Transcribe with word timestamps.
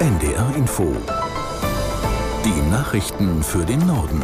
NDR 0.00 0.54
Info. 0.54 0.94
Die 2.44 2.70
Nachrichten 2.70 3.42
für 3.42 3.66
den 3.66 3.84
Norden. 3.84 4.22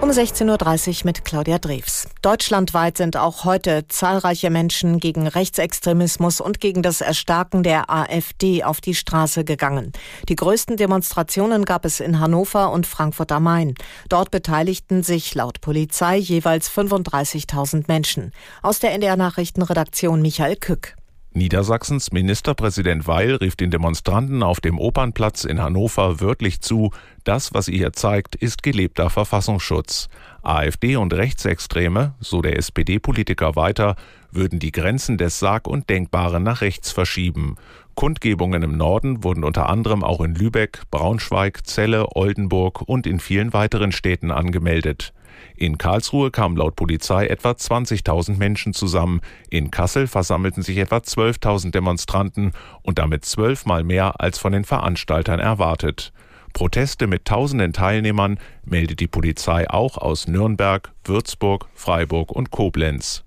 Um 0.00 0.10
16.30 0.10 1.00
Uhr 1.00 1.06
mit 1.06 1.24
Claudia 1.24 1.58
Drews. 1.58 2.06
Deutschlandweit 2.22 2.98
sind 2.98 3.16
auch 3.16 3.44
heute 3.44 3.88
zahlreiche 3.88 4.50
Menschen 4.50 5.00
gegen 5.00 5.26
Rechtsextremismus 5.26 6.40
und 6.40 6.60
gegen 6.60 6.84
das 6.84 7.00
Erstarken 7.00 7.64
der 7.64 7.90
AfD 7.90 8.62
auf 8.62 8.80
die 8.80 8.94
Straße 8.94 9.42
gegangen. 9.42 9.90
Die 10.28 10.36
größten 10.36 10.76
Demonstrationen 10.76 11.64
gab 11.64 11.84
es 11.84 11.98
in 11.98 12.20
Hannover 12.20 12.70
und 12.70 12.86
Frankfurt 12.86 13.32
am 13.32 13.42
Main. 13.42 13.74
Dort 14.08 14.30
beteiligten 14.30 15.02
sich 15.02 15.34
laut 15.34 15.60
Polizei 15.60 16.16
jeweils 16.16 16.70
35.000 16.70 17.86
Menschen. 17.88 18.30
Aus 18.62 18.78
der 18.78 18.92
NDR 18.92 19.16
Nachrichtenredaktion 19.16 20.22
Michael 20.22 20.54
Kück. 20.54 20.97
Niedersachsens 21.38 22.12
Ministerpräsident 22.12 23.06
Weil 23.06 23.36
rief 23.36 23.56
den 23.56 23.70
Demonstranten 23.70 24.42
auf 24.42 24.60
dem 24.60 24.78
Opernplatz 24.78 25.44
in 25.44 25.62
Hannover 25.62 26.20
wörtlich 26.20 26.60
zu, 26.60 26.90
das, 27.24 27.54
was 27.54 27.68
ihr 27.68 27.78
hier 27.78 27.92
zeigt, 27.92 28.34
ist 28.34 28.62
gelebter 28.62 29.08
Verfassungsschutz. 29.08 30.08
AfD 30.42 30.96
und 30.96 31.14
Rechtsextreme, 31.14 32.14
so 32.20 32.42
der 32.42 32.58
SPD-Politiker 32.58 33.56
weiter, 33.56 33.96
würden 34.30 34.58
die 34.58 34.72
Grenzen 34.72 35.16
des 35.16 35.38
Sag- 35.38 35.68
und 35.68 35.88
Denkbaren 35.88 36.42
nach 36.42 36.60
rechts 36.60 36.90
verschieben. 36.90 37.56
Kundgebungen 37.94 38.62
im 38.62 38.76
Norden 38.76 39.24
wurden 39.24 39.44
unter 39.44 39.68
anderem 39.68 40.04
auch 40.04 40.20
in 40.20 40.34
Lübeck, 40.34 40.82
Braunschweig, 40.90 41.64
Celle, 41.64 42.16
Oldenburg 42.16 42.82
und 42.82 43.06
in 43.06 43.20
vielen 43.20 43.52
weiteren 43.52 43.92
Städten 43.92 44.30
angemeldet. 44.30 45.12
In 45.56 45.78
Karlsruhe 45.78 46.30
kamen 46.30 46.56
laut 46.56 46.76
Polizei 46.76 47.26
etwa 47.26 47.50
20.000 47.50 48.36
Menschen 48.36 48.74
zusammen. 48.74 49.20
In 49.50 49.70
Kassel 49.70 50.06
versammelten 50.06 50.62
sich 50.62 50.78
etwa 50.78 50.96
12.000 50.98 51.70
Demonstranten 51.70 52.52
und 52.82 52.98
damit 52.98 53.24
zwölfmal 53.24 53.84
mehr 53.84 54.20
als 54.20 54.38
von 54.38 54.52
den 54.52 54.64
Veranstaltern 54.64 55.40
erwartet. 55.40 56.12
Proteste 56.52 57.06
mit 57.06 57.24
tausenden 57.24 57.72
Teilnehmern 57.72 58.38
meldet 58.64 59.00
die 59.00 59.06
Polizei 59.06 59.68
auch 59.70 59.96
aus 59.98 60.26
Nürnberg, 60.26 60.92
Würzburg, 61.04 61.68
Freiburg 61.74 62.32
und 62.32 62.50
Koblenz. 62.50 63.24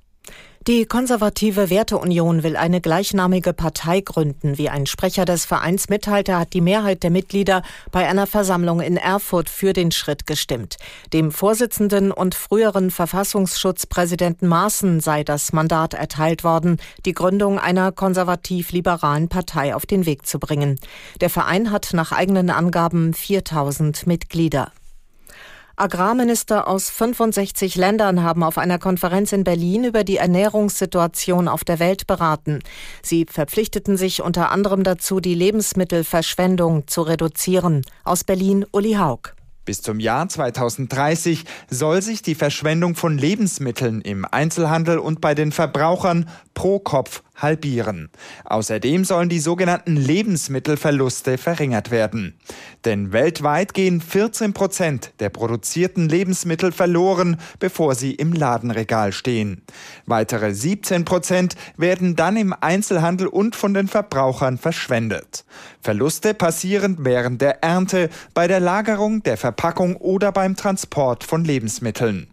Die 0.67 0.85
konservative 0.85 1.71
Werteunion 1.71 2.43
will 2.43 2.55
eine 2.55 2.81
gleichnamige 2.81 3.51
Partei 3.51 4.01
gründen. 4.01 4.59
Wie 4.59 4.69
ein 4.69 4.85
Sprecher 4.85 5.25
des 5.25 5.43
Vereins 5.43 5.89
mitteilte, 5.89 6.37
hat 6.37 6.53
die 6.53 6.61
Mehrheit 6.61 7.01
der 7.01 7.09
Mitglieder 7.09 7.63
bei 7.89 8.07
einer 8.07 8.27
Versammlung 8.27 8.79
in 8.79 8.95
Erfurt 8.95 9.49
für 9.49 9.73
den 9.73 9.89
Schritt 9.89 10.27
gestimmt. 10.27 10.77
Dem 11.13 11.31
Vorsitzenden 11.31 12.11
und 12.11 12.35
früheren 12.35 12.91
Verfassungsschutzpräsidenten 12.91 14.47
Maaßen 14.47 14.99
sei 14.99 15.23
das 15.23 15.51
Mandat 15.51 15.95
erteilt 15.95 16.43
worden, 16.43 16.77
die 17.07 17.13
Gründung 17.13 17.57
einer 17.57 17.91
konservativ-liberalen 17.91 19.29
Partei 19.29 19.73
auf 19.73 19.87
den 19.87 20.05
Weg 20.05 20.27
zu 20.27 20.37
bringen. 20.37 20.79
Der 21.21 21.31
Verein 21.31 21.71
hat 21.71 21.89
nach 21.93 22.11
eigenen 22.11 22.51
Angaben 22.51 23.15
4000 23.15 24.05
Mitglieder. 24.05 24.71
Agrarminister 25.75 26.67
aus 26.67 26.89
65 26.89 27.75
Ländern 27.75 28.23
haben 28.23 28.43
auf 28.43 28.57
einer 28.57 28.79
Konferenz 28.79 29.31
in 29.31 29.43
Berlin 29.43 29.83
über 29.83 30.03
die 30.03 30.17
Ernährungssituation 30.17 31.47
auf 31.47 31.63
der 31.63 31.79
Welt 31.79 32.07
beraten. 32.07 32.59
Sie 33.01 33.25
verpflichteten 33.29 33.97
sich 33.97 34.21
unter 34.21 34.51
anderem 34.51 34.83
dazu, 34.83 35.19
die 35.19 35.35
Lebensmittelverschwendung 35.35 36.87
zu 36.87 37.01
reduzieren. 37.01 37.83
Aus 38.03 38.23
Berlin 38.23 38.65
Uli 38.71 38.93
Haug. 38.93 39.33
Bis 39.63 39.83
zum 39.83 39.99
Jahr 39.99 40.27
2030 40.27 41.45
soll 41.69 42.01
sich 42.01 42.23
die 42.23 42.33
Verschwendung 42.33 42.95
von 42.95 43.17
Lebensmitteln 43.17 44.01
im 44.01 44.25
Einzelhandel 44.25 44.97
und 44.97 45.21
bei 45.21 45.35
den 45.35 45.51
Verbrauchern 45.51 46.27
pro 46.55 46.79
Kopf 46.79 47.21
halbieren. 47.35 48.09
Außerdem 48.45 49.05
sollen 49.05 49.29
die 49.29 49.39
sogenannten 49.39 49.95
Lebensmittelverluste 49.95 51.37
verringert 51.37 51.91
werden. 51.91 52.39
Denn 52.85 53.11
weltweit 53.13 53.73
gehen 53.73 54.01
14 54.01 54.53
Prozent 54.53 55.13
der 55.19 55.29
produzierten 55.29 56.09
Lebensmittel 56.09 56.71
verloren, 56.71 57.37
bevor 57.59 57.95
sie 57.95 58.13
im 58.13 58.33
Ladenregal 58.33 59.11
stehen. 59.11 59.61
Weitere 60.05 60.53
17 60.53 61.05
Prozent 61.05 61.55
werden 61.77 62.15
dann 62.15 62.37
im 62.37 62.53
Einzelhandel 62.59 63.27
und 63.27 63.55
von 63.55 63.73
den 63.73 63.87
Verbrauchern 63.87 64.57
verschwendet. 64.57 65.45
Verluste 65.81 66.33
passieren 66.33 66.97
während 66.99 67.41
der 67.41 67.63
Ernte, 67.63 68.09
bei 68.33 68.47
der 68.47 68.59
Lagerung, 68.59 69.23
der 69.23 69.37
Verpackung 69.37 69.95
oder 69.95 70.31
beim 70.31 70.55
Transport 70.55 71.23
von 71.23 71.43
Lebensmitteln. 71.43 72.27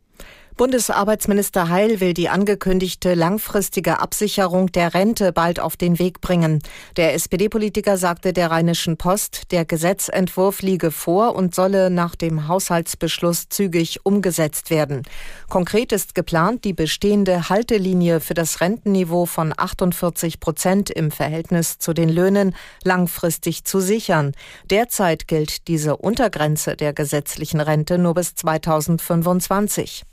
Bundesarbeitsminister 0.58 1.68
Heil 1.68 2.00
will 2.00 2.14
die 2.14 2.28
angekündigte 2.28 3.14
langfristige 3.14 4.00
Absicherung 4.00 4.72
der 4.72 4.92
Rente 4.92 5.32
bald 5.32 5.60
auf 5.60 5.76
den 5.76 6.00
Weg 6.00 6.20
bringen. 6.20 6.58
Der 6.96 7.14
SPD-Politiker 7.14 7.96
sagte 7.96 8.32
der 8.32 8.50
Rheinischen 8.50 8.96
Post, 8.96 9.52
der 9.52 9.64
Gesetzentwurf 9.64 10.60
liege 10.60 10.90
vor 10.90 11.36
und 11.36 11.54
solle 11.54 11.90
nach 11.90 12.16
dem 12.16 12.48
Haushaltsbeschluss 12.48 13.48
zügig 13.48 14.04
umgesetzt 14.04 14.70
werden. 14.70 15.04
Konkret 15.48 15.92
ist 15.92 16.16
geplant, 16.16 16.64
die 16.64 16.72
bestehende 16.72 17.48
Haltelinie 17.48 18.18
für 18.18 18.34
das 18.34 18.60
Rentenniveau 18.60 19.26
von 19.26 19.54
48 19.56 20.40
Prozent 20.40 20.90
im 20.90 21.12
Verhältnis 21.12 21.78
zu 21.78 21.92
den 21.92 22.08
Löhnen 22.08 22.52
langfristig 22.82 23.62
zu 23.62 23.78
sichern. 23.78 24.32
Derzeit 24.68 25.28
gilt 25.28 25.68
diese 25.68 25.96
Untergrenze 25.96 26.74
der 26.74 26.92
gesetzlichen 26.92 27.60
Rente 27.60 27.96
nur 27.96 28.14
bis 28.14 28.34
2025. 28.34 30.07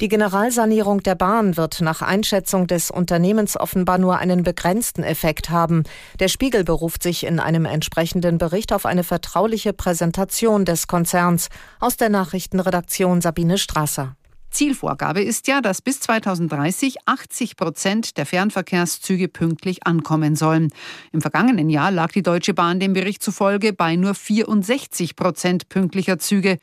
Die 0.00 0.08
Generalsanierung 0.08 1.02
der 1.02 1.16
Bahn 1.16 1.56
wird 1.56 1.80
nach 1.80 2.02
Einschätzung 2.02 2.68
des 2.68 2.88
Unternehmens 2.88 3.58
offenbar 3.58 3.98
nur 3.98 4.18
einen 4.18 4.44
begrenzten 4.44 5.02
Effekt 5.02 5.50
haben. 5.50 5.82
Der 6.20 6.28
Spiegel 6.28 6.62
beruft 6.62 7.02
sich 7.02 7.26
in 7.26 7.40
einem 7.40 7.64
entsprechenden 7.64 8.38
Bericht 8.38 8.72
auf 8.72 8.86
eine 8.86 9.02
vertrauliche 9.02 9.72
Präsentation 9.72 10.64
des 10.64 10.86
Konzerns 10.86 11.48
aus 11.80 11.96
der 11.96 12.10
Nachrichtenredaktion 12.10 13.20
Sabine 13.20 13.58
Strasser. 13.58 14.14
Zielvorgabe 14.50 15.22
ist 15.22 15.46
ja, 15.46 15.60
dass 15.60 15.82
bis 15.82 16.00
2030 16.00 16.96
80 17.06 17.56
Prozent 17.56 18.16
der 18.16 18.26
Fernverkehrszüge 18.26 19.28
pünktlich 19.28 19.86
ankommen 19.86 20.36
sollen. 20.36 20.70
Im 21.12 21.20
vergangenen 21.20 21.68
Jahr 21.68 21.90
lag 21.90 22.12
die 22.12 22.22
Deutsche 22.22 22.54
Bahn 22.54 22.80
dem 22.80 22.92
Bericht 22.92 23.22
zufolge 23.22 23.72
bei 23.72 23.96
nur 23.96 24.14
64 24.14 25.16
Prozent 25.16 25.68
pünktlicher 25.68 26.18
Züge. 26.18 26.58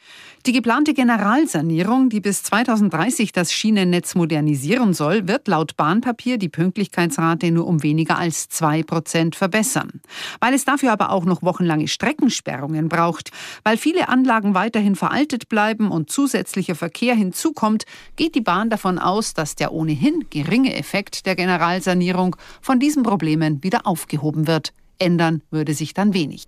Die 0.46 0.52
geplante 0.52 0.94
Generalsanierung, 0.94 2.10
die 2.10 2.22
bis 2.22 2.44
2030 2.44 3.32
das 3.32 3.52
Schienennetz 3.52 4.16
modernisieren 4.16 4.94
soll, 4.94 5.28
wird 5.28 5.48
laut 5.48 5.78
Bahnpapier 5.78 6.38
die 6.38 6.50
Pünktlichkeitsrate 6.50 7.52
nur 7.52 7.68
um 7.68 7.84
weniger 7.84 8.18
als 8.18 8.50
zwei 8.50 8.84
Prozent 8.84 9.36
verbessern. 9.36 10.02
Weil 10.40 10.54
es 10.54 10.66
dafür 10.66 10.92
aber 10.92 11.12
auch 11.12 11.26
noch 11.26 11.44
wochenlange 11.44 11.88
Streckensperrungen 11.88 12.90
braucht, 12.90 13.32
weil 13.64 13.78
viele 13.78 14.10
Anlagen 14.10 14.54
weiterhin 14.54 14.96
veraltet 14.96 15.50
bleiben 15.50 15.92
und 15.92 16.10
zusätzlicher 16.10 16.76
Verkehr 16.76 17.16
hinzukommt, 17.16 17.75
kommt, 17.76 17.86
geht 18.16 18.36
die 18.36 18.42
Bahn 18.42 18.70
davon 18.70 19.00
aus, 19.00 19.34
dass 19.34 19.56
der 19.56 19.74
ohnehin 19.74 20.26
geringe 20.30 20.76
Effekt 20.76 21.26
der 21.26 21.36
Generalsanierung 21.36 22.36
von 22.62 22.80
diesen 22.80 23.04
Problemen 23.04 23.64
wieder 23.64 23.86
aufgehoben 23.86 24.48
wird. 24.48 24.74
Ändern 24.98 25.42
würde 25.52 25.74
sich 25.74 25.94
dann 25.94 26.14
wenig. 26.14 26.46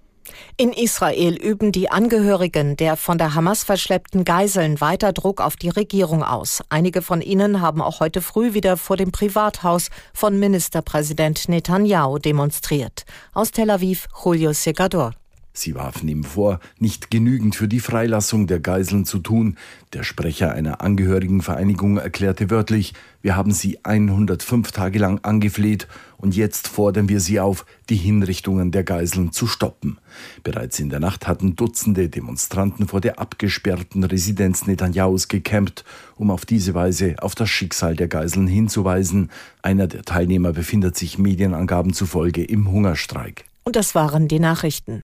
In 0.57 0.73
Israel 0.73 1.35
üben 1.35 1.71
die 1.71 1.89
Angehörigen 1.89 2.75
der 2.75 2.97
von 2.97 3.17
der 3.17 3.33
Hamas 3.33 3.63
verschleppten 3.63 4.25
Geiseln 4.25 4.81
weiter 4.81 5.13
Druck 5.13 5.39
auf 5.39 5.55
die 5.55 5.69
Regierung 5.69 6.21
aus. 6.21 6.61
Einige 6.67 7.01
von 7.01 7.21
ihnen 7.21 7.61
haben 7.61 7.81
auch 7.81 8.01
heute 8.01 8.21
früh 8.21 8.53
wieder 8.53 8.75
vor 8.75 8.97
dem 8.97 9.13
Privathaus 9.13 9.89
von 10.13 10.37
Ministerpräsident 10.37 11.47
Netanyahu 11.47 12.19
demonstriert. 12.19 13.05
Aus 13.33 13.51
Tel 13.51 13.69
Aviv, 13.69 14.07
Julio 14.23 14.51
Segador. 14.51 15.13
Sie 15.57 15.73
warfen 15.73 16.07
ihm 16.07 16.23
vor, 16.23 16.59
nicht 16.77 17.09
genügend 17.09 17.55
für 17.55 17.67
die 17.67 17.79
Freilassung 17.79 18.45
der 18.45 18.59
Geiseln 18.59 19.05
zu 19.05 19.17
tun. 19.17 19.57
Der 19.91 20.03
Sprecher 20.03 20.51
einer 20.51 20.81
Angehörigenvereinigung 20.81 21.97
erklärte 21.97 22.51
wörtlich, 22.51 22.93
wir 23.23 23.35
haben 23.35 23.51
sie 23.51 23.83
105 23.83 24.71
Tage 24.71 24.99
lang 24.99 25.19
angefleht 25.23 25.87
und 26.17 26.35
jetzt 26.35 26.67
fordern 26.67 27.09
wir 27.09 27.19
sie 27.19 27.39
auf, 27.39 27.65
die 27.89 27.95
Hinrichtungen 27.95 28.71
der 28.71 28.83
Geiseln 28.83 29.31
zu 29.31 29.47
stoppen. 29.47 29.97
Bereits 30.43 30.79
in 30.79 30.89
der 30.89 30.99
Nacht 30.99 31.27
hatten 31.27 31.55
Dutzende 31.55 32.07
Demonstranten 32.07 32.87
vor 32.87 33.01
der 33.01 33.19
abgesperrten 33.19 34.03
Residenz 34.03 34.67
Netanyahus 34.67 35.27
gecampt, 35.27 35.83
um 36.15 36.29
auf 36.29 36.45
diese 36.45 36.75
Weise 36.75 37.15
auf 37.19 37.33
das 37.33 37.49
Schicksal 37.49 37.95
der 37.95 38.07
Geiseln 38.07 38.47
hinzuweisen. 38.47 39.31
Einer 39.63 39.87
der 39.87 40.03
Teilnehmer 40.03 40.53
befindet 40.53 40.95
sich 40.95 41.17
Medienangaben 41.17 41.93
zufolge 41.93 42.43
im 42.43 42.69
Hungerstreik. 42.69 43.45
Und 43.63 43.75
das 43.75 43.95
waren 43.95 44.27
die 44.27 44.39
Nachrichten. 44.39 45.01